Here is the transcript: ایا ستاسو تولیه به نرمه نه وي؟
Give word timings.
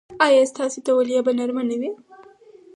ایا 0.25 0.41
ستاسو 0.51 0.77
تولیه 0.87 1.21
به 1.25 1.31
نرمه 1.39 1.63
نه 1.69 1.75
وي؟ 1.79 1.91